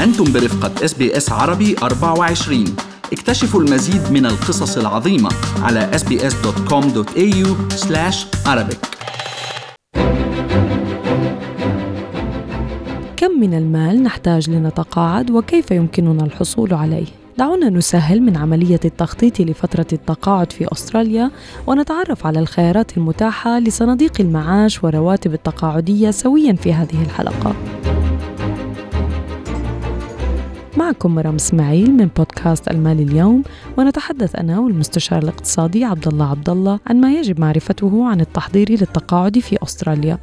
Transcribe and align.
أنتم 0.00 0.32
برفقة 0.32 0.84
SBS 0.84 1.32
عربي 1.32 1.76
24 1.82 2.64
اكتشفوا 3.12 3.60
المزيد 3.60 4.12
من 4.12 4.26
القصص 4.26 4.76
العظيمة 4.78 5.30
على 5.62 5.90
sbs.com.au 5.92 7.48
arabic 8.46 8.76
كم 13.16 13.40
من 13.40 13.54
المال 13.54 14.02
نحتاج 14.02 14.50
لنتقاعد 14.50 15.30
وكيف 15.30 15.70
يمكننا 15.70 16.24
الحصول 16.24 16.74
عليه؟ 16.74 17.06
دعونا 17.38 17.68
نسهل 17.68 18.22
من 18.22 18.36
عملية 18.36 18.80
التخطيط 18.84 19.40
لفترة 19.40 19.86
التقاعد 19.92 20.52
في 20.52 20.72
أستراليا 20.72 21.30
ونتعرف 21.66 22.26
على 22.26 22.38
الخيارات 22.38 22.96
المتاحة 22.96 23.58
لصناديق 23.58 24.20
المعاش 24.20 24.84
ورواتب 24.84 25.34
التقاعدية 25.34 26.10
سويا 26.10 26.52
في 26.52 26.72
هذه 26.72 27.02
الحلقة. 27.02 27.54
معكم 30.76 31.14
مرام 31.14 31.34
إسماعيل 31.34 31.90
من 31.90 32.08
بودكاست 32.16 32.68
ألمال 32.68 33.00
اليوم 33.00 33.42
ونتحدث 33.78 34.36
أنا 34.36 34.58
والمستشار 34.58 35.22
الاقتصادي 35.22 35.84
عبد 35.84 36.08
الله 36.08 36.30
عبد 36.30 36.50
الله 36.50 36.78
عن 36.86 37.00
ما 37.00 37.12
يجب 37.12 37.40
معرفته 37.40 38.08
عن 38.08 38.20
التحضير 38.20 38.70
للتقاعد 38.70 39.38
في 39.38 39.56
أستراليا. 39.62 40.18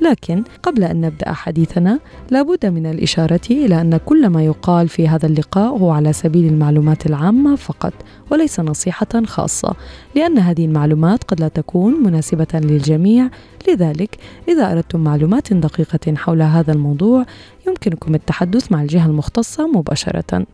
لكن 0.00 0.44
قبل 0.62 0.84
أن 0.84 1.00
نبدأ 1.00 1.32
حديثنا 1.32 1.98
لابد 2.30 2.66
من 2.66 2.86
الإشارة 2.86 3.40
إلى 3.50 3.80
أن 3.80 3.96
كل 3.96 4.26
ما 4.26 4.44
يقال 4.44 4.88
في 4.88 5.08
هذا 5.08 5.26
اللقاء 5.26 5.76
هو 5.76 5.90
على 5.90 6.12
سبيل 6.12 6.44
المعلومات 6.44 7.06
العامة 7.06 7.56
فقط 7.56 7.92
وليس 8.30 8.60
نصيحة 8.60 9.24
خاصة 9.26 9.74
لأن 10.14 10.38
هذه 10.38 10.64
المعلومات 10.64 11.24
قد 11.24 11.40
لا 11.40 11.48
تكون 11.48 12.02
مناسبة 12.02 12.46
للجميع 12.54 13.30
لذلك 13.68 14.16
إذا 14.48 14.72
أردتم 14.72 15.00
معلومات 15.00 15.52
دقيقة 15.52 16.14
حول 16.14 16.42
هذا 16.42 16.72
الموضوع 16.72 17.26
يمكنكم 17.68 18.14
التحدث 18.14 18.72
مع 18.72 18.82
الجهة 18.82 19.06
المختصة 19.06 19.66
مباشرة 19.66 20.46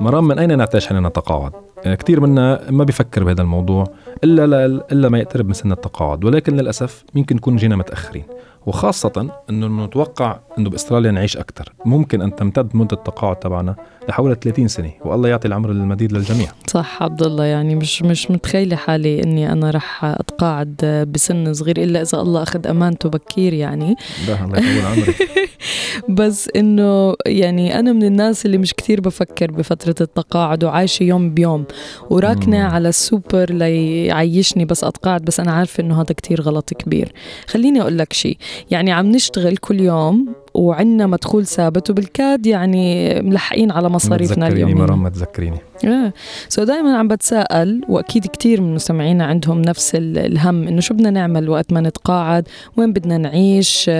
مرام 0.00 0.28
من 0.28 0.38
أين 0.38 0.58
نعتاج 0.58 0.86
حين 0.86 1.06
نتقاعد؟ 1.06 1.52
يعني 1.84 1.96
كثير 1.96 2.20
منا 2.20 2.70
ما 2.70 2.84
بيفكر 2.84 3.24
بهذا 3.24 3.42
الموضوع 3.42 3.84
إلا 4.24 4.66
إلا 4.92 5.08
ما 5.08 5.18
يقترب 5.18 5.46
من 5.46 5.52
سن 5.52 5.72
التقاعد 5.72 6.24
ولكن 6.24 6.56
للأسف 6.56 7.04
يمكن 7.14 7.36
نكون 7.36 7.56
جينا 7.56 7.76
متأخرين 7.76 8.24
وخاصة 8.66 9.30
إنه 9.50 9.84
نتوقع 9.84 10.38
إنه 10.58 10.70
بأستراليا 10.70 11.10
نعيش 11.10 11.36
أكثر، 11.36 11.72
ممكن 11.84 12.22
أن 12.22 12.36
تمتد 12.36 12.76
مدة 12.76 12.96
التقاعد 12.96 13.36
تبعنا 13.36 13.76
لحوالي 14.08 14.34
30 14.34 14.68
سنة، 14.68 14.90
والله 15.04 15.28
يعطي 15.28 15.48
العمر 15.48 15.70
المديد 15.70 16.12
للجميع. 16.12 16.48
صح 16.66 17.02
عبد 17.02 17.22
الله 17.22 17.44
يعني 17.44 17.74
مش 17.74 18.02
مش 18.02 18.30
متخيلة 18.30 18.76
حالي 18.76 19.22
إني 19.22 19.52
أنا 19.52 19.70
رح 19.70 20.04
أتقاعد 20.04 21.06
بسن 21.14 21.54
صغير 21.54 21.82
إلا 21.82 22.02
إذا 22.02 22.20
الله 22.20 22.42
أخذ 22.42 22.66
أمانته 22.66 23.08
بكير 23.08 23.52
يعني. 23.52 23.96
ده 24.28 24.44
الله 24.44 24.58
يطول 24.58 24.86
عمرك. 24.86 25.16
بس 26.18 26.48
إنه 26.56 27.14
يعني 27.26 27.78
أنا 27.78 27.92
من 27.92 28.02
الناس 28.02 28.46
اللي 28.46 28.58
مش 28.58 28.74
كثير 28.74 29.00
بفكر 29.00 29.50
بفترة 29.50 29.94
التقاعد 30.00 30.64
وعايشة 30.64 31.02
يوم 31.02 31.34
بيوم 31.34 31.64
وراكنة 32.10 32.58
مم. 32.58 32.74
على 32.74 32.88
السوبر 32.88 33.52
ليعيشني 33.52 34.64
بس 34.64 34.84
أتقاعد 34.84 35.22
بس 35.22 35.40
أنا 35.40 35.52
عارفة 35.52 35.82
إنه 35.82 36.00
هذا 36.00 36.14
كثير 36.22 36.40
غلط 36.40 36.74
كبير. 36.74 37.12
خليني 37.46 37.80
أقول 37.80 37.98
لك 37.98 38.12
شيء 38.12 38.38
يعني 38.70 38.92
عم 38.92 39.06
نشتغل 39.06 39.56
كل 39.56 39.80
يوم 39.80 40.34
وعندنا 40.54 41.06
مدخول 41.06 41.46
ثابت. 41.46 41.90
وبالكاد 41.90 42.46
يعني 42.46 43.14
ملحقين 43.22 43.70
على 43.70 43.88
مصاريفنا 43.88 44.48
اليومية. 44.48 44.74
مرام 44.74 45.02
ما 45.02 45.08
تذكريني 45.08 45.58
إيه 45.84 46.14
so 46.48 46.64
دائما 46.64 46.98
عم 46.98 47.08
بتساءل 47.08 47.80
وأكيد 47.88 48.26
كثير 48.26 48.60
من 48.60 48.74
مستمعينا 48.74 49.24
عندهم 49.24 49.62
نفس 49.62 49.92
الهم 49.94 50.68
إنه 50.68 50.80
شو 50.80 50.94
بدنا 50.94 51.10
نعمل 51.10 51.48
وقت 51.48 51.72
ما 51.72 51.80
نتقاعد؟ 51.80 52.48
وين 52.76 52.92
بدنا 52.92 53.18
نعيش؟ 53.18 53.90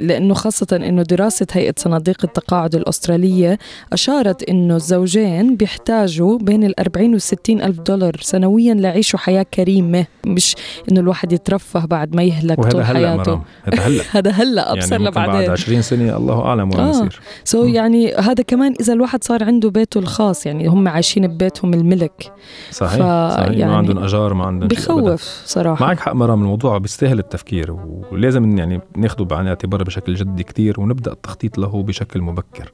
لأنه 0.00 0.34
خاصة 0.34 0.66
إنه 0.72 1.02
دراسة 1.02 1.46
هيئة 1.52 1.74
صناديق 1.76 2.24
التقاعد 2.24 2.74
الأسترالية 2.74 3.58
أشارت 3.92 4.42
إنه 4.42 4.76
الزوجين 4.76 5.56
بيحتاجوا 5.56 6.38
بين 6.38 6.64
ال 6.64 6.80
40 6.80 7.14
و 7.14 7.18
60 7.18 7.62
ألف 7.62 7.80
دولار 7.80 8.16
سنويا 8.20 8.74
ليعيشوا 8.74 9.18
حياة 9.18 9.46
كريمة. 9.54 10.06
مش 10.26 10.56
إنه 10.90 11.00
الواحد 11.00 11.32
يترفه 11.32 11.86
بعد 11.86 12.16
ما 12.16 12.22
يهلك 12.22 12.60
طول 12.68 12.84
حياته. 12.84 13.40
هذا 13.64 13.80
هلأ. 13.80 14.02
هذا 14.16 14.30
هلأ 14.30 14.72
أبصر 14.72 14.92
يعني 14.92 15.04
لبعدين. 15.04 15.40
بعد 15.40 15.50
20 15.50 15.82
سنه 15.90 16.16
الله 16.16 16.40
أعلم 16.44 16.70
وين 16.70 16.80
آه. 16.80 16.90
يصير. 16.90 17.20
سو 17.44 17.64
so 17.64 17.74
يعني 17.74 18.14
هذا 18.14 18.42
كمان 18.42 18.74
إذا 18.80 18.92
الواحد 18.92 19.24
صار 19.24 19.44
عنده 19.44 19.70
بيته 19.70 19.98
الخاص 19.98 20.46
يعني 20.46 20.66
هم 20.66 20.88
عايشين 20.88 21.26
ببيتهم 21.26 21.74
الملك. 21.74 22.32
صحيح 22.70 22.98
ف... 22.98 23.32
صحيح. 23.34 23.58
يعني 23.58 23.72
ما 23.72 23.76
عندهم 23.76 23.98
أجار 23.98 24.34
ما 24.34 24.44
عندهم 24.44 24.68
بخوف 24.68 25.42
صراحة. 25.46 25.86
معك 25.86 26.00
حق 26.00 26.12
مرام 26.12 26.40
الموضوع 26.42 26.78
بيستاهل 26.78 27.18
التفكير 27.18 27.76
ولازم 28.12 28.58
يعني 28.58 28.80
ناخذه 28.96 29.22
بعين 29.22 29.42
الاعتبار 29.42 29.82
بشكل 29.82 30.14
جدي 30.14 30.42
كتير 30.42 30.80
ونبدأ 30.80 31.12
التخطيط 31.12 31.58
له 31.58 31.82
بشكل 31.82 32.20
مبكر. 32.20 32.72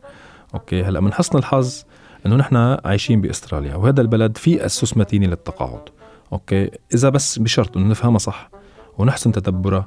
okay 0.54 0.82
هلأ 0.82 1.00
من 1.00 1.12
حسن 1.12 1.38
الحظ 1.38 1.82
إنه 2.26 2.36
نحن 2.36 2.76
عايشين 2.84 3.20
بأستراليا 3.20 3.74
وهذا 3.74 4.00
البلد 4.00 4.36
فيه 4.36 4.66
أسس 4.66 4.96
متينة 4.96 5.26
للتقاعد. 5.26 5.80
okay 6.32 6.70
إذا 6.94 7.08
بس 7.08 7.38
بشرط 7.38 7.76
إنه 7.76 7.88
نفهمها 7.88 8.18
صح 8.18 8.50
ونحسن 8.98 9.32
تدبرها 9.32 9.86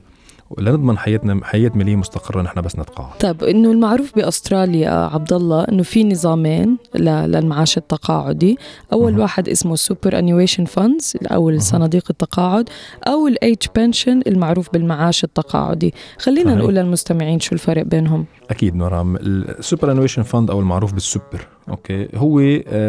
لنضمن 0.58 0.98
حياتنا 0.98 1.40
حياة 1.44 1.72
ماليه 1.76 1.96
مستقرة 1.96 2.42
نحن 2.42 2.62
بس 2.62 2.80
نتقاعد. 2.80 3.18
طيب 3.20 3.44
إنه 3.44 3.72
المعروف 3.72 4.16
بأستراليا 4.16 4.90
عبد 4.90 5.34
الله 5.34 5.64
إنه 5.64 5.84
في 5.84 6.04
نظامين 6.04 6.78
للمعاش 6.96 7.78
التقاعدي. 7.78 8.58
أول 8.94 9.14
مه. 9.14 9.22
واحد 9.22 9.50
اسمه 9.50 9.76
superannuation 9.76 10.66
funds 10.66 11.18
أو 11.26 11.60
صناديق 11.60 12.04
التقاعد 12.10 12.70
أو 13.08 13.28
ال 13.28 13.35
age 13.35 13.58
pension 13.76 14.22
المعروف 14.28 14.70
بالمعاش 14.74 15.24
التقاعدي. 15.24 15.94
خلينا 16.20 16.50
صحيح. 16.50 16.58
نقول 16.58 16.76
للمستمعين 16.76 17.40
شو 17.40 17.56
الفرق 17.56 17.84
بينهم. 17.84 18.26
أكيد 18.50 18.76
مرام. 18.76 19.16
ال 19.16 19.92
superannuation 19.92 20.24
fund 20.24 20.52
أو 20.52 20.60
المعروف 20.60 20.94
بال 20.94 21.09
super 21.09 21.48
okay 21.70 22.08
هو 22.16 22.42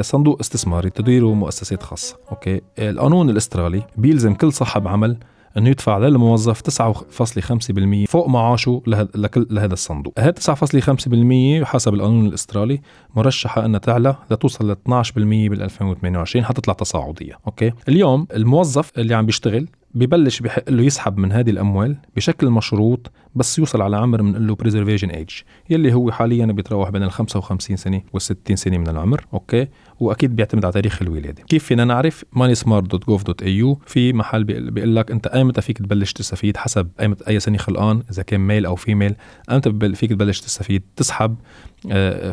صندوق 0.02 0.40
استثماري 0.40 0.90
تديره 0.90 1.34
مؤسسات 1.34 1.82
خاصة 1.82 2.16
okay. 2.30 2.60
القانون 2.78 3.30
الأسترالي 3.30 3.82
بيلزم 3.96 4.34
كل 4.34 4.52
صاحب 4.52 4.88
عمل 4.88 5.16
انه 5.58 5.70
يدفع 5.70 5.98
للموظف 5.98 6.60
9.5% 6.60 8.06
فوق 8.08 8.28
معاشه 8.28 8.82
لكل 9.14 9.46
لهذا 9.50 9.72
الصندوق، 9.72 10.14
هذا 10.18 10.32
9.5% 10.32 11.64
حسب 11.64 11.94
القانون 11.94 12.26
الأسترالي 12.26 12.80
مرشحة 13.16 13.64
انها 13.64 13.78
تعلى 13.78 14.16
لتوصل 14.30 14.70
ل 14.70 14.76
12% 15.02 15.12
بال 15.16 15.62
2028 15.62 16.44
حتطلع 16.44 16.74
تصاعدية، 16.74 17.38
okay؟ 17.46 17.72
اليوم 17.88 18.26
الموظف 18.34 18.90
اللي 18.98 19.14
عم 19.14 19.26
بيشتغل 19.26 19.68
ببلش 19.94 20.40
بحق 20.40 20.70
له 20.70 20.82
يسحب 20.82 21.18
من 21.18 21.32
هذه 21.32 21.50
الأموال 21.50 21.96
بشكل 22.16 22.50
مشروط 22.50 23.10
بس 23.34 23.58
يوصل 23.58 23.82
على 23.82 23.96
عمر 23.96 24.22
بنقول 24.22 24.46
له 24.46 24.54
preservation 24.54 25.10
age 25.10 25.30
يلي 25.70 25.94
هو 25.94 26.10
حاليا 26.10 26.46
بيتراوح 26.46 26.90
بين 26.90 27.02
ال 27.02 27.12
55 27.12 27.76
سنة 27.76 28.02
وال 28.12 28.22
60 28.22 28.56
سنة 28.56 28.78
من 28.78 28.88
العمر. 28.88 29.26
okay؟ 29.34 29.68
وأكيد 30.00 30.36
بيعتمد 30.36 30.64
على 30.64 30.72
تاريخ 30.72 31.02
الولاده. 31.02 31.42
كيف 31.42 31.64
فينا 31.64 31.84
نعرف؟ 31.84 32.24
moneysmart.gov.au 32.36 33.76
في 33.86 34.12
محل 34.12 34.44
بيقول 34.44 34.96
لك 34.96 35.10
أنت 35.10 35.26
أيمتى 35.26 35.60
فيك 35.60 35.78
تبلش 35.78 36.12
تستفيد؟ 36.12 36.56
حسب 36.56 36.88
أيمتى 37.00 37.28
أي 37.28 37.40
سنة 37.40 37.58
خلقان 37.58 38.02
إذا 38.10 38.22
كان 38.22 38.40
male 38.40 38.66
أو 38.66 38.76
female 38.76 39.14
أيمتى 39.50 39.94
فيك 39.94 40.10
تبلش 40.10 40.40
تستفيد؟ 40.40 40.82
تسحب 40.96 41.36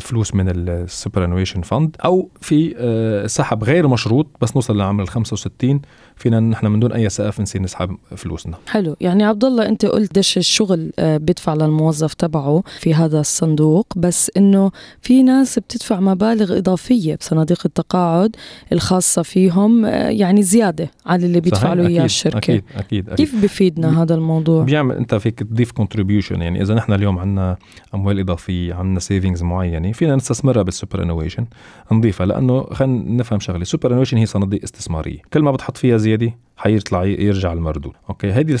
فلوس 0.00 0.34
من 0.34 0.48
ال 0.48 1.24
superannuation 1.24 1.62
fund 1.62 1.96
أو 2.04 2.30
في 2.40 2.74
سحب 3.26 3.64
غير 3.64 3.88
مشروط 3.88 4.26
بس 4.40 4.56
نوصل 4.56 4.78
لعمر 4.78 5.02
ال 5.02 5.08
65 5.08 5.80
فينا 6.16 6.40
نحن 6.40 6.66
من 6.66 6.80
دون 6.80 6.92
أي 6.92 7.08
سقف 7.08 7.40
نصير 7.40 7.62
نسحب 7.62 7.96
فلوسنا. 8.16 8.56
حلو. 8.66 8.96
يعني 9.00 9.24
عبد 9.24 9.44
الله 9.44 9.68
أنت 9.68 9.86
قلت 9.86 10.14
دش 10.14 10.38
الشغل 10.38 10.92
بيدفع 10.98 11.54
للموظف 11.54 12.14
تبعه 12.14 12.62
في 12.80 12.94
هذا 12.94 13.20
الصندوق 13.20 13.86
بس 13.96 14.30
إنه 14.36 14.70
في 15.02 15.22
ناس 15.22 15.58
بتدفع 15.58 16.00
مبالغ 16.00 16.58
إضافية 16.58 17.14
بصناديق 17.14 17.57
التقاعد 17.66 18.36
الخاصة 18.72 19.22
فيهم 19.22 19.86
يعني 19.86 20.42
زيادة 20.42 20.90
على 21.06 21.26
اللي 21.26 21.40
بيدفع 21.40 21.72
له 21.72 21.86
إياه 21.86 22.04
الشركة. 22.04 22.38
أكيد, 22.38 22.64
أكيد, 22.76 23.08
أكيد. 23.08 23.26
كيف 23.26 23.42
بفيدنا 23.42 24.02
هذا 24.02 24.14
الموضوع؟ 24.14 24.64
بيعمل 24.64 24.96
أنت 24.96 25.14
فيك 25.14 25.38
تضيف 25.38 25.72
contribution 25.72 26.42
يعني 26.42 26.62
إذا 26.62 26.74
نحن 26.74 26.92
اليوم 26.92 27.18
عندنا 27.18 27.56
أموال 27.94 28.20
إضافية 28.20 28.74
عندنا 28.74 29.00
savings 29.00 29.42
معينة 29.42 29.92
فينا 29.92 30.16
نستثمرها 30.16 30.62
بال 30.62 31.02
superannuation 31.02 31.46
نضيفها 31.92 32.26
لأنه 32.26 32.62
خلينا 32.62 33.10
نفهم 33.10 33.40
شغلة 33.40 33.64
superannuation 33.64 34.16
هي 34.16 34.26
صناديق 34.26 34.62
استثمارية. 34.64 35.18
كل 35.32 35.40
ما 35.40 35.50
بتحط 35.50 35.76
فيها 35.76 35.96
زيادة 35.96 36.34
حيطلع 36.56 37.04
يرجع 37.04 37.52
المردود. 37.52 37.92
أوكي 38.08 38.32
هيدي 38.32 38.56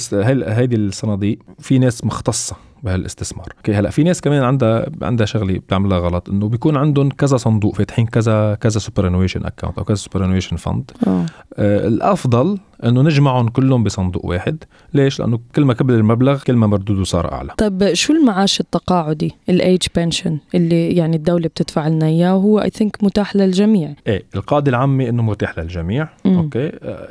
هيدي 0.46 0.76
الصناديق 0.76 1.38
في 1.58 1.78
ناس 1.78 2.04
مختصة. 2.04 2.56
بهالاستثمار. 2.82 3.46
أوكي 3.56 3.74
هلأ 3.74 3.90
في 3.90 4.02
ناس 4.02 4.20
كمان 4.20 4.42
عندها 4.42 4.86
عندها 5.02 5.26
شغلة 5.26 5.58
بتعملها 5.58 5.98
غلط 5.98 6.28
إنه 6.28 6.48
بيكون 6.48 6.76
عندهم 6.76 7.08
كذا 7.08 7.36
صندوق 7.36 7.74
فاتحين 7.74 8.06
كذا 8.06 8.54
كذا 8.54 8.78
superannuation 8.78 9.44
account 9.44 9.78
أو 9.78 9.84
كذا 9.84 9.96
superannuation 9.96 10.56
fund 10.56 10.90
آه 11.06 11.26
الأفضل 11.58 12.58
إنه 12.84 13.02
نجمعهم 13.02 13.48
كلهم 13.48 13.84
بصندوق 13.84 14.26
واحد. 14.26 14.64
ليش؟ 14.94 15.20
لأنه 15.20 15.40
كل 15.54 15.64
ما 15.64 15.74
كبر 15.74 15.94
المبلغ 15.94 16.42
كل 16.42 16.56
ما 16.56 16.66
مردوده 16.66 17.04
صار 17.04 17.32
أعلى. 17.32 17.52
طيب 17.58 17.94
شو 17.94 18.12
المعاش 18.12 18.60
التقاعدي؟ 18.60 19.34
ال 19.48 19.56
age 19.56 19.82
pension 19.96 20.38
اللي 20.54 20.88
يعني 20.88 21.16
الدولة 21.16 21.48
بتدفع 21.48 21.88
لنا 21.88 22.06
إياه 22.06 22.36
وهو 22.36 22.60
I 22.60 22.70
think 22.70 23.04
متاح 23.04 23.36
للجميع. 23.36 23.94
إيه 24.06 24.24
القاعدة 24.34 24.70
العامة 24.70 25.08
إنه 25.08 25.22
متاح 25.22 25.58
للجميع. 25.58 26.08
م. 26.24 26.36
أوكي 26.36 26.68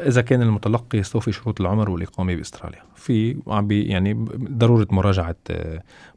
إذا 0.08 0.22
كان 0.22 0.42
المتلقي 0.42 0.98
يستوفي 0.98 1.32
شروط 1.32 1.62
العمر 1.62 1.90
والإقامة 1.90 2.36
بأستراليا. 2.36 2.87
في 2.98 3.38
عم 3.48 3.68
بي 3.68 3.84
يعني 3.84 4.14
ضرورة 4.52 4.88
مراجعة 4.92 5.36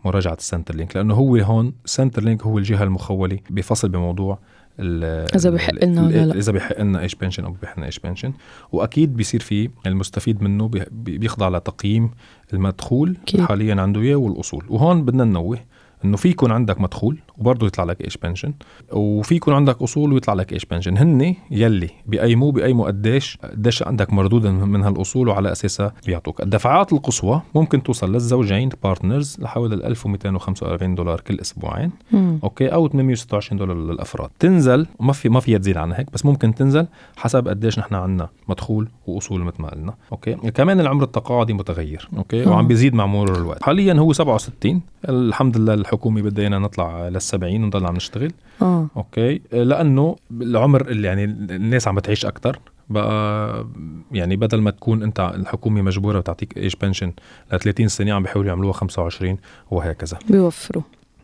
مراجعة 0.04 0.34
ال 0.34 0.74
Centrelink 0.76 0.96
لأنه 0.96 1.14
هو 1.14 1.36
هون 1.36 1.72
Centrelink 1.84 2.42
هو 2.42 2.58
الجهة 2.58 2.82
المخولة 2.82 3.38
بفصل 3.50 3.88
بموضوع 3.88 4.38
إذا 4.80 5.50
بحق 5.50 5.84
لنا 5.84 6.02
ولا 6.06 6.26
لا. 6.26 6.34
إذا 6.34 6.52
بحق 6.52 6.80
لنا 6.80 7.00
age 7.00 7.14
pension 7.14 7.44
أو 7.44 7.54
بحق 7.62 7.76
لنا 7.76 7.86
age 7.86 7.98
pension 7.98 8.32
وأكيد 8.72 9.16
بيصير 9.16 9.40
في 9.40 9.70
المستفيد 9.86 10.42
منه 10.42 10.68
بي- 10.68 11.18
بيخضع 11.18 11.48
لتقييم 11.48 12.10
المدخول 12.52 13.16
أكيد. 13.22 13.40
حاليا 13.40 13.74
عنده 13.82 14.00
إياه 14.00 14.16
والأصول. 14.16 14.64
وهون 14.68 15.04
بدنا 15.04 15.24
ننوه 15.24 15.58
إنه 16.04 16.16
في 16.16 16.28
يكون 16.28 16.50
عندك 16.52 16.80
مدخول 16.80 17.18
وبرضه 17.38 17.66
يطلع 17.66 17.84
لك 17.84 18.04
age 18.04 18.16
pension 18.16 18.52
وفي 18.92 19.34
يكون 19.34 19.54
عندك 19.54 19.82
أصول 19.82 20.12
ويطلع 20.12 20.34
لك 20.34 20.52
age 20.52 20.64
pension 20.64 20.98
هن 20.98 21.34
يلي 21.50 21.90
بيقيموا 22.06 22.52
بيقيموا 22.52 22.86
قديش 22.86 23.38
قديش 23.44 23.82
عندك 23.82 24.12
مردود 24.12 24.46
من 24.46 24.82
هالأصول 24.82 25.28
وعلى 25.28 25.52
أساسها 25.52 25.92
بيعطوك. 26.06 26.42
الدفعات 26.42 26.92
القصوى 26.92 27.42
ممكن 27.54 27.82
توصل 27.82 28.12
للزوجين 28.12 28.68
partners 28.82 29.36
لحوالي 29.40 29.74
ال 29.74 29.84
1245 29.84 30.94
دولار 30.94 31.20
كل 31.20 31.40
أسبوعين. 31.40 31.90
مم. 32.12 32.38
أوكي؟ 32.44 32.68
أو 32.68 32.88
826 32.88 33.58
دولار 33.58 33.76
للأفراد. 33.76 34.30
تنزل 34.38 34.86
ما 35.00 35.12
في 35.12 35.28
ما 35.28 35.40
فيها 35.40 35.58
تزيد 35.58 35.76
عن 35.76 35.92
هيك 35.92 36.12
بس 36.12 36.26
ممكن 36.26 36.54
تنزل 36.54 36.86
حسب 37.16 37.48
قديش 37.48 37.78
نحن 37.78 37.94
عندنا 37.94 38.28
مدخول 38.48 38.88
وأصول 39.06 39.40
مثل 39.40 39.62
ما 39.62 39.70
قلنا. 39.70 39.94
أوكي؟ 40.12 40.34
كمان 40.34 40.80
العمر 40.80 41.04
التقاعدي 41.04 41.52
متغير. 41.52 42.08
أوكي؟ 42.16 42.44
آه. 42.44 42.48
وعم 42.48 42.68
بيزيد 42.68 42.94
مع 42.94 43.06
مرور 43.06 43.36
الوقت. 43.36 43.62
حاليا 43.62 43.94
هو 43.94 44.12
67 44.12 44.80
الحمد 45.08 45.56
لله 45.56 45.74
الحكومة 45.74 46.22
بدها 46.22 46.42
ايانا 46.42 46.58
نطلع 46.58 47.08
لل 47.08 47.16
70 47.30 47.64
ونضل 47.64 47.86
عم 47.86 47.96
نشتغل. 47.96 48.32
آه. 48.62 48.86
أوكي. 48.96 49.40
لأنه 49.52 50.16
العمر 50.40 50.88
اللي 50.88 51.06
يعني 51.08 51.24
الناس 51.24 51.88
عم 51.88 51.94
بتعيش 51.94 52.26
أكثر 52.26 52.58
بقى 52.90 53.66
يعني 54.12 54.36
بدل 54.36 54.60
ما 54.60 54.70
تكون 54.70 55.02
أنت 55.02 55.32
الحكومة 55.34 55.82
مجبورة 55.82 56.20
تعطيك 56.20 56.56
age 56.56 56.76
pension 56.76 57.12
ل 57.52 57.58
30 57.58 57.88
سنة 57.88 58.12
عم 58.12 58.22
بيحاولوا 58.22 58.48
يعملوها 58.48 58.72
25 58.72 59.36
وهكذا. 59.70 60.18
بيوفروا. 60.30 60.82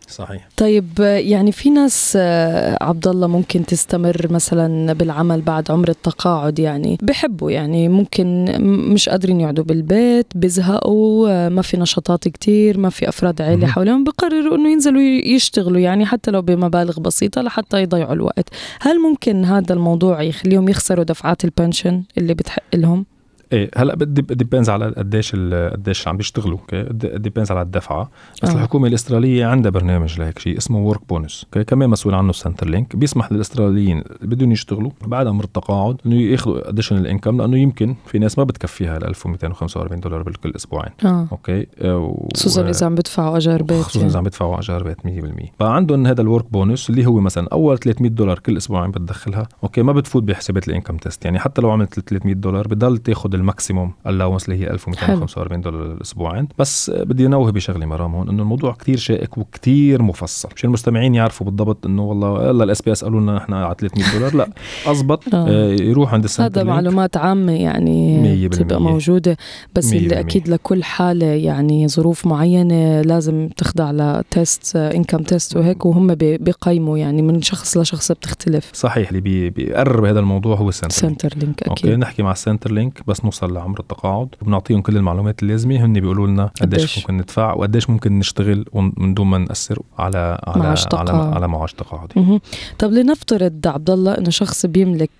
صحيح. 0.08 0.48
طيب 0.56 0.88
يعني 1.00 1.52
في 1.52 1.70
ناس 1.70 2.12
آه، 2.20 2.78
عبد 2.80 3.08
الله 3.08 3.26
ممكن 3.26 3.66
تستمر 3.66 4.26
مثلا 4.30 4.92
بالعمل 4.92 5.40
بعد 5.40 5.70
عمر 5.70 5.88
التقاعد 5.88 6.58
يعني 6.58 6.98
بحبوا 7.02 7.50
يعني 7.50 7.88
ممكن 7.88 8.44
مش 8.92 9.08
قادرين 9.08 9.40
يقعدوا 9.40 9.64
بالبيت 9.64 10.26
بيزهقوا 10.34 11.28
آه، 11.30 11.48
ما 11.48 11.62
في 11.62 11.76
نشاطات 11.76 12.28
كتير 12.28 12.78
ما 12.78 12.90
في 12.90 13.08
أفراد 13.08 13.42
عائله. 13.42 13.66
حولهم 13.66 14.04
بقرروا 14.04 14.56
إنه 14.56 14.72
ينزلوا 14.72 15.02
يشتغلوا 15.02 15.78
يعني 15.80 16.06
حتى 16.06 16.30
لو 16.30 16.42
بمبالغ 16.42 17.00
بسيطة 17.00 17.42
لحتى 17.42 17.82
يضيعوا 17.82 18.12
الوقت. 18.12 18.48
هل 18.80 19.00
ممكن 19.00 19.44
هذا 19.44 19.72
الموضوع 19.74 20.22
يخليهم 20.22 20.68
يخسروا 20.68 21.04
دفعات 21.04 21.44
ال 21.44 21.51
pension 21.51 22.02
اللي 22.18 22.34
بتحق 22.34 22.62
لهم؟ 22.74 23.06
إيه 23.52 23.70
هلأ 23.76 23.94
بدي 23.94 24.22
depends 24.34 24.70
على 24.70 24.86
قديش 24.96 25.36
قديش 25.72 26.08
عم 26.08 26.16
بيشتغلوا 26.16 26.58
أوكي؟ 26.58 26.82
depends 27.18 27.50
على 27.50 27.62
الدفعة. 27.62 28.10
بس. 28.42 28.50
آه. 28.50 28.54
الحكومة 28.54 28.88
الاستراليه 28.88 29.46
عندها 29.46 29.70
برنامج 29.70 30.20
لهيك 30.20 30.38
شيء 30.38 30.58
اسمه 30.58 30.78
Work 30.78 31.00
Bonus 31.08 31.44
أوكي؟ 31.44 31.64
كمان 31.64 31.90
مسؤول 31.90 32.14
عنه 32.14 32.30
ال 32.30 32.68
Centrelink 32.68 32.96
بيسمح 32.96 33.32
للاستراليين 33.32 33.98
اللي 34.22 34.36
بدهم 34.36 34.52
يشتغلوا 34.52 34.90
بعد 35.06 35.26
عمر 35.26 35.44
التقاعد 35.44 35.96
إنه 36.06 36.14
ياخذوا 36.22 36.68
additional 36.68 37.06
income 37.06 37.40
لأنه 37.40 37.58
يمكن 37.58 37.94
في 38.06 38.18
ناس 38.18 38.38
ما 38.38 38.44
بتكفيها 38.44 38.96
ال 38.96 39.04
1245 39.06 40.00
دولار 40.00 40.22
بالكل 40.22 40.52
أسبوعين 40.56 40.92
آه. 41.04 41.26
أوكي؟ 41.32 41.66
آه، 41.80 41.98
و- 41.98 42.28
خصوصا 42.36 42.68
إذا 42.70 42.86
عم 42.86 42.94
بدفعوا 42.94 43.36
أجار 43.36 43.62
بيت 43.62 43.82
خصوصا 43.82 43.98
يعني. 43.98 44.10
إذا 44.10 44.18
عم 44.18 44.24
بيدفعوا 44.24 44.58
أجار 44.58 44.82
بيت 44.82 44.96
100% 45.06 45.52
فعندهم 45.58 46.06
هذا 46.06 46.20
ال 46.20 46.26
Work 46.26 46.52
Bonus 46.52 46.90
اللي 46.90 47.06
هو 47.06 47.20
مثلا 47.20 47.48
أول 47.52 47.78
300 47.78 48.10
دولار 48.10 48.38
كل 48.38 48.56
أسبوعين 48.56 48.90
بتدخلها 48.90 49.48
أوكي؟ 49.62 49.82
ما 49.82 49.92
بتفوت 49.92 50.22
بحسابات 50.22 50.68
ال 50.68 50.72
income 50.72 50.96
test 50.96 51.24
يعني 51.24 51.38
حتى 51.38 51.62
لو 51.62 51.70
عملت 51.70 52.00
300 52.00 52.34
دولار 52.34 52.68
بضل 52.68 52.98
تاخذ 52.98 53.34
ال 53.36 53.43
maximum 53.43 53.92
allowance 54.06 54.48
اللي 54.48 54.64
هي 54.64 54.70
1245 54.70 55.60
دولار 55.60 55.92
الاسبوعين 55.92 56.48
بس 56.58 56.90
بدي 56.94 57.26
أنوه 57.26 57.52
بشغلة 57.52 57.86
مرام 57.86 58.14
هون 58.14 58.28
إنه 58.28 58.42
الموضوع 58.42 58.72
كتير 58.72 58.96
شائك 58.96 59.38
وكتير 59.38 60.02
مفصل 60.02 60.48
مشان 60.56 60.68
المستمعين 60.68 61.14
يعرفوا 61.14 61.46
بالضبط 61.46 61.86
إنه 61.86 62.02
والله 62.04 62.48
يلا 62.48 62.64
ال 62.64 62.82
SBS 62.82 63.04
قالوا 63.04 63.20
لنا 63.20 63.34
نحن 63.36 63.52
على 63.52 63.74
300 63.78 64.12
دولار 64.12 64.34
لا 64.36 64.48
اضبط 64.90 65.34
آه. 65.34 65.48
آه، 65.48 65.72
يروح 65.82 66.14
عند 66.14 66.24
ال 66.24 66.29
Centre 66.29 66.60
هذا. 66.60 66.68
معلومات 66.68 67.16
عامة 67.16 67.52
يعني 67.52 68.48
بتبقى. 68.48 68.80
موجودة 68.80 69.36
بس 69.74 69.92
اللي. 69.92 70.20
أكيد 70.20 70.48
لكل 70.48 70.84
حالة 70.84 71.26
يعني 71.26 71.88
ظروف 71.88 72.26
معينة 72.26 73.02
لازم 73.02 73.48
تخضع 73.56 73.90
ل 73.90 74.07
test 74.07 74.76
income 74.76 75.18
test 75.18 75.56
وهيك 75.56 75.86
وهم 75.86 76.14
بي- 76.14 76.38
بيقيموا 76.38 76.98
يعني 76.98 77.22
من 77.22 77.42
شخص 77.42 77.76
لشخص 77.76 78.12
بتختلف 78.12 78.70
صحيح 78.74 79.08
اللي 79.08 79.20
بي- 79.20 79.50
بيقرب 79.50 80.04
هذا 80.04 80.20
الموضوع 80.20 80.56
هو 80.56 80.68
ال 80.68 80.94
Centre. 80.94 81.32
Centrelink 81.36 81.62
أوكي 81.62 81.86
أكيد 81.88 81.98
نحكي 81.98 82.22
مع 82.22 82.32
ال 82.32 82.72
Centrelink 82.72 83.02
بس 83.06 83.24
نوصل 83.26 83.54
لعمر 83.54 83.80
التقاعد 83.80 84.28
وبنعطيهم 84.42 84.80
كل 84.80 84.96
المعلومات 84.96 85.42
اللازمه 85.42 85.84
هن 85.84 85.92
بيقولوا 85.92 86.26
لنا 86.26 86.50
قديش؟ 86.60 86.98
ممكن 86.98 87.16
ندفع 87.16 87.54
وقديش 87.54 87.90
ممكن 87.90 88.18
نشتغل 88.18 88.64
من 88.74 89.14
دون 89.14 89.26
ما 89.26 89.38
نأثر 89.38 89.78
على 89.98 90.38
على 90.46 90.62
معاش 90.62 90.86
على. 90.94 91.10
على 91.10 91.48
معاش 91.48 91.72
تقاعدي. 91.72 92.40
طب 92.78 92.92
لنفترض 92.92 93.66
عبد 93.66 93.90
الله 93.90 94.18
إنه 94.18 94.30
شخص 94.30 94.66
بيملك 94.66 95.10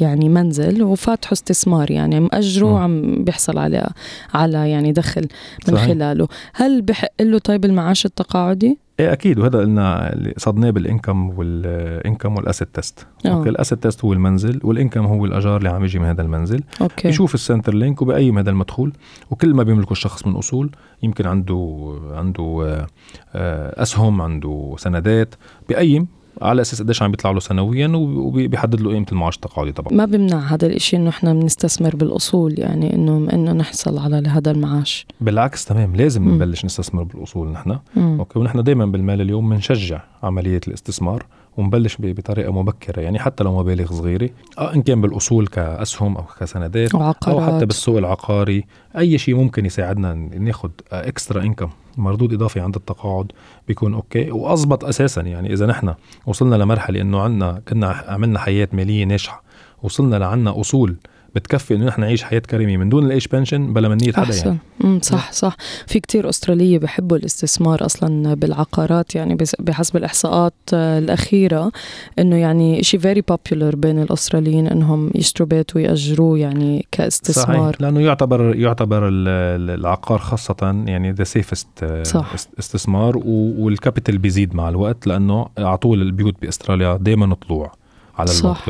يعني 0.00 0.28
منزل 0.28 0.82
وفاتحه 0.82 1.32
استثمار 1.32 1.90
يعني 1.90 2.20
مأجره. 2.20 2.66
وعم 2.66 3.24
بيحصل 3.24 3.58
على 3.58 3.90
على 4.34 4.70
يعني 4.70 4.92
دخل 4.92 5.28
من 5.68 5.74
صحيح. 5.74 5.86
خلاله 5.86 6.28
هل 6.54 6.82
بحق 6.82 7.22
له 7.22 7.38
طيب 7.38 7.64
المعاش 7.64 8.06
التقاعدي؟ 8.06 8.83
إيه 9.00 9.12
أكيد. 9.12 9.38
وهذا 9.38 9.58
قلنا 9.58 10.12
اللي 10.12 10.34
قصدناه 10.36 10.70
بال 10.70 10.87
income 10.87 11.38
وال 11.38 11.62
income 11.62 12.36
وال 12.36 12.45
asset 12.45 12.68
test. 12.74 13.06
آه. 13.26 13.28
أوكي 13.28 13.48
ال 13.48 13.54
asset 13.54 13.82
test 13.82 14.04
هو 14.04 14.12
المنزل 14.12 14.60
وال 14.64 14.75
income 14.75 15.06
هو 15.06 15.24
الأجار 15.24 15.56
اللي 15.56 15.68
عم 15.68 15.84
يجي 15.84 15.98
من 15.98 16.06
هذا 16.06 16.22
المنزل. 16.22 16.62
أوكي. 16.80 17.08
بيشوف 17.08 17.34
ال 17.34 17.74
Centrelink 17.74 18.02
وبقيم 18.02 18.38
هذا 18.38 18.50
المدخول 18.50 18.92
وكل 19.30 19.54
ما 19.54 19.62
بيملكه 19.62 19.92
الشخص 19.92 20.26
من 20.26 20.36
أصول 20.36 20.70
يمكن 21.02 21.26
عنده 21.26 21.92
عنده 22.10 22.60
آه، 22.64 22.86
آه، 23.34 23.82
أسهم 23.82 24.20
عنده 24.20 24.74
سندات 24.78 25.34
بقيم 25.68 26.06
على 26.42 26.62
أساس 26.62 26.82
قديش 26.82 27.02
عم 27.02 27.10
بيطلع 27.10 27.30
له 27.30 27.40
سنويا 27.40 27.88
وبيحدد 27.96 28.80
له 28.80 28.90
قيمة 28.90 29.06
المعاش 29.12 29.36
التقاعدي 29.36 29.72
طبعا 29.72 29.92
ما 29.92 30.04
بيمنع 30.04 30.38
هذا 30.38 30.66
الإشي 30.66 30.96
إنه 30.96 31.08
إحنا 31.08 31.32
بنستثمر 31.32 31.96
بالأصول 31.96 32.58
يعني 32.58 32.94
إنه 32.94 33.32
إنه 33.32 33.52
نحصل 33.52 33.98
على 33.98 34.28
هذا 34.28 34.50
المعاش 34.50 35.06
بالعكس 35.20 35.64
تمام 35.64 35.96
لازم. 35.96 36.34
نبلش 36.34 36.64
نستثمر 36.64 37.02
بالأصول 37.02 37.48
نحن. 37.48 37.78
أوكي 37.96 38.38
ونحن 38.38 38.62
دائما 38.62 38.86
بالمال 38.86 39.20
اليوم 39.20 39.50
بنشجع 39.50 40.00
عمليه 40.22 40.60
الاستثمار 40.68 41.26
ونبلش 41.56 41.96
بطريقة 42.00 42.52
مبكرة. 42.52 43.00
يعني 43.02 43.18
حتى 43.18 43.44
لو 43.44 43.58
مبالغ 43.58 43.92
صغيرة 43.92 44.30
آه 44.58 44.74
إن 44.74 44.82
كان 44.82 45.00
بالأصول 45.00 45.46
كأسهم 45.46 46.16
أو 46.16 46.24
كسندات 46.40 46.94
أو 46.94 47.00
وعقارات. 47.00 47.54
حتى 47.54 47.66
بالسوق 47.66 47.98
العقاري 47.98 48.64
أي 48.98 49.18
شيء 49.18 49.34
ممكن 49.34 49.66
يساعدنا 49.66 50.14
ناخذ 50.14 50.70
extra 50.92 51.42
income 51.42 51.70
مردود 51.96 52.32
إضافي 52.32 52.60
عند 52.60 52.76
التقاعد 52.76 53.32
بيكون 53.68 53.94
أوكي. 53.94 54.30
واضبط 54.30 54.84
أساسا. 54.84 55.20
يعني 55.20 55.52
إذا 55.52 55.66
نحن 55.66 55.94
وصلنا 56.26 56.56
لمرحلة 56.56 57.00
إنه 57.00 57.20
عندنا 57.20 57.62
كنا 57.68 57.86
عملنا 58.08 58.38
حياة 58.38 58.68
مالية 58.72 59.04
ناجحة 59.04 59.42
وصلنا 59.82 60.16
لعنا 60.16 60.60
أصول 60.60 60.96
بتكفي 61.34 61.74
إنه 61.74 61.84
نحن 61.86 62.00
نعيش 62.00 62.22
حياة 62.22 62.38
كريمة 62.38 62.76
من 62.76 62.88
دون 62.88 63.06
ال 63.06 63.12
age 63.12 63.28
pension 63.28 63.72
بلا 63.72 63.88
منية 63.88 64.12
حدا 64.12 64.34
يعني. 64.36 64.58
مم 64.80 65.00
صح 65.02 65.32
صح. 65.32 65.56
في 65.86 66.00
كتير 66.00 66.28
أسترالية 66.28 66.78
بحبوا 66.78 67.16
الاستثمار 67.16 67.84
أصلا 67.86 68.34
بالعقارات 68.34 69.14
يعني 69.14 69.36
بحسب 69.58 69.96
الإحصاءات 69.96 70.54
آه، 70.74 70.98
الأخيرة 70.98 71.72
إنه 72.18 72.36
يعني 72.36 72.82
شيء 72.82 73.00
very 73.00 73.20
popular 73.20 73.76
بين 73.76 74.02
الأستراليين 74.02 74.66
إنهم 74.66 75.10
يشتروا 75.14 75.48
بيت 75.48 75.76
ويأجروه 75.76 76.38
يعني 76.38 76.86
كاستثمار. 76.92 77.72
صحيح. 77.72 77.80
لأنه 77.82 78.00
يعتبر 78.00 78.56
يعتبر 78.56 79.08
ال- 79.08 79.28
ال- 79.28 79.80
العقار 79.80 80.18
خاصة 80.18 80.84
يعني 80.86 81.10
the 81.12 81.24
safest 81.24 81.84
صح. 82.02 82.34
استثمار 82.58 83.16
وال 83.24 83.45
capital 83.45 84.18
بيزيد 84.18 84.54
مع 84.54 84.68
الوقت 84.68 85.06
لأنه 85.06 85.46
على 85.58 85.78
طول 85.78 86.02
البيوت 86.02 86.34
بأستراليا 86.42 86.96
دائما 86.96 87.34
طلوع 87.34 87.72
على 88.18 88.26
صح. 88.30 88.66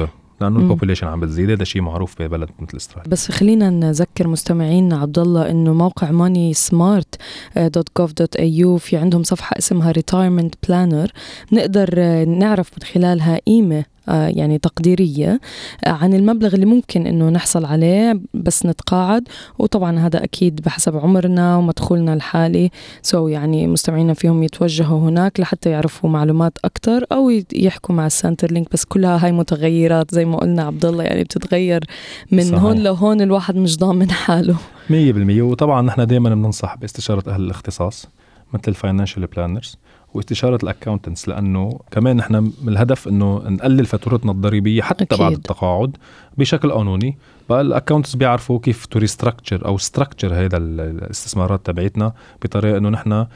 لأنه. 0.49 0.63
ال 0.63 0.67
population 0.67 1.07
عم 1.07 1.21
بتزيد 1.21 1.51
هذا 1.51 1.65
شيء 1.65 1.83
معروف 1.83 2.23
ببلد 2.23 2.49
مثل 2.59 2.77
استراليا 2.77 3.11
بس 3.11 3.31
خلينا 3.31 3.71
نذكر 3.71 4.29
مستمعينا 4.29 4.97
عبد 4.97 5.19
الله 5.19 5.51
إنه 5.51 5.73
موقع 5.73 6.11
Moneysmart 6.11 7.15
dot 7.57 7.89
gov 7.99 8.13
dot 8.13 8.37
au 8.37 8.97
عندهم 8.97 9.23
صفحة 9.23 9.59
اسمها 9.59 9.91
retirement 9.91 10.55
planner 10.69 11.11
نقدر 11.53 11.95
آه، 11.99 12.25
نعرف 12.25 12.71
من 12.77 12.83
خلالها 12.93 13.41
قيمه 13.47 13.79
آه، 13.79 13.94
يعني 14.09 14.59
تقديرية 14.59 15.41
آه، 15.85 15.89
عن 15.91 16.15
المبلغ 16.15 16.55
اللي 16.55 16.67
ممكن 16.67 17.07
إنه 17.07 17.29
نحصل 17.29 17.65
عليه 17.65 18.21
بس 18.35 18.67
نتقاعد. 18.67 19.29
وطبعا 19.59 19.99
هذا 19.99 20.25
أكيد 20.25 20.61
بحسب 20.61 20.97
عمرنا 20.97 21.57
ومدخولنا 21.57 22.15
الحالي. 22.15 22.71
so 23.03 23.29
يعني 23.29 23.67
مستمعينا 23.67 24.15
فيهم 24.15 24.43
يتوجهوا 24.43 25.09
هناك 25.09 25.41
لحتى 25.41 25.71
يعرفوا 25.71 26.11
معلومات 26.11 26.59
أكثر 26.65 27.05
أو 27.13 27.31
يحكوا 27.53 27.95
مع 27.95 28.07
ال 28.07 28.53
Centrelink. 28.53 28.73
بس 28.73 28.85
كلها 28.85 29.25
هاي 29.25 29.33
متغيرات 29.33 30.15
زي 30.15 30.25
ما 30.25 30.37
قلنا 30.37 30.63
عبد 30.63 30.85
الله 30.85 31.05
يعني 31.05 31.25
بتتغير 31.25 31.85
من 32.33 32.43
صحيح. 32.43 32.61
هون 32.63 32.79
لهون 32.79 33.21
الواحد 33.21 33.57
مش 33.57 33.79
ضامن 33.79 34.11
حاله. 34.25 34.57
100% 34.91 34.93
وطبعا 35.41 35.83
نحن 35.83 36.07
دائما 36.07 36.35
بننصح 36.35 36.77
باستشارة 36.77 37.31
أهل 37.31 37.41
الاختصاص 37.43 38.07
مثل 38.53 38.63
ال 38.69 38.75
financial 38.75 39.27
planners 39.27 39.77
واستشاره 40.15 40.59
ال 40.63 40.68
accountants 40.68 41.29
لأنه 41.29 41.81
كمان 41.91 42.17
نحن 42.17 42.35
من 42.35 42.69
الهدف 42.69 43.09
إنه 43.09 43.43
نقلل 43.49 43.87
فاتورتنا 43.87 44.33
الضريبيه 44.33 44.83
حتى 44.83 45.05
أكيد. 45.05 45.19
بعد 45.19 45.33
التقاعد 45.33 45.97
بشكل 46.39 46.71
قانوني. 46.73 47.17
بقى 47.49 47.61
ال 47.61 47.65
accountants 47.65 48.17
بيعرفوا 48.17 48.59
كيف 48.59 48.87
to 48.87 48.99
restructure 48.99 49.67
أو 49.67 49.79
structure 49.79 50.35
هيدا 50.35 50.57
ال- 50.57 50.81
الاستثمارات 50.81 51.67
تبعتنا 51.67 52.13
بطريقة 52.45 52.79
إنه 52.79 52.89
نحن 52.89 53.27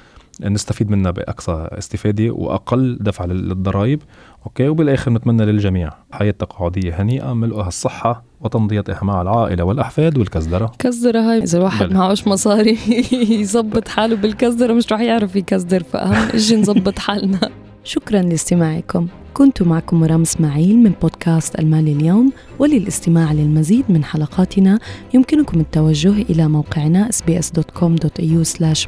نستفيد 0.43 0.91
منها 0.91 1.11
بأقصى 1.11 1.69
استفادة 1.73 2.31
وأقل 2.31 2.99
دفع 3.01 3.25
لل- 3.25 3.49
للضرائب. 3.49 4.03
okay؟ 4.47 4.69
وبالآخر 4.69 5.11
نتمنى 5.13 5.45
للجميع 5.45 5.91
حياة 6.13 6.31
تقاعدية 6.31 7.03
هنيئة 7.03 7.33
ملؤها 7.33 7.69
الصحة 7.69 8.28
وتمضيتها 8.41 8.99
مع 9.03 9.23
العائلة 9.23 9.65
والأحفاد 9.65 10.19
والكزدره 10.19 10.73
كزدرة 10.79 11.21
هاي. 11.21 11.39
إذا 11.43 11.59
الواحد. 11.59 11.93
معهوش 11.93 12.27
مصاري 12.29 12.79
يظبط 13.41 13.89
حاله 13.89 14.17
بالكزدرة 14.17 14.73
مش 14.73 14.93
رح 14.93 15.01
يعرف 15.01 15.37
يكزدر 15.37 15.83
فأهم 15.83 16.39
شيء 16.39 16.61
نظبط 16.61 16.99
حالنا. 17.05 17.51
شكرا 17.85 18.23
لاستماعكم. 18.23 19.07
كنت 19.35 19.63
معكم 19.63 20.01
مرام 20.01 20.23
إسماعيل 20.23 20.79
من 20.79 20.93
بودكاست 21.03 21.59
ألمال 21.59 21.89
اليوم 21.89 22.33
وللاستماع 22.59 23.33
للمزيد 23.33 23.85
من 23.89 24.05
حلقاتنا 24.05 24.79
يمكنكم 25.15 25.61
التوجه 25.61 26.13
إلى 26.13 26.49
موقعنا 26.49 27.09
sbs.com.au 27.09 28.45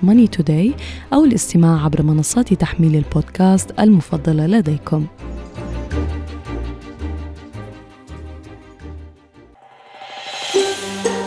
moneytoday 0.07 0.71
أو 1.13 1.25
الاستماع 1.25 1.85
عبر 1.85 2.03
منصات 2.03 2.55
تحميل 2.55 2.97
البودكاست 2.97 3.81
المفضلة 3.81 4.47
لديكم. 4.47 5.07